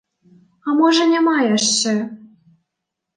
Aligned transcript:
А 0.69 0.73
можа, 0.79 1.05
няма 1.11 1.33
яшчэ. 1.55 1.93